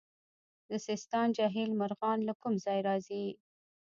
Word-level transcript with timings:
د 0.69 0.71
سیستان 0.87 1.27
جهیل 1.37 1.71
مرغان 1.81 2.19
له 2.27 2.33
کوم 2.41 2.53
ځای 2.65 2.79
راځي؟ 2.87 3.25